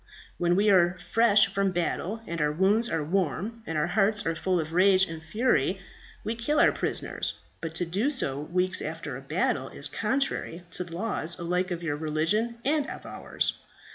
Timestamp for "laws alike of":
10.95-11.83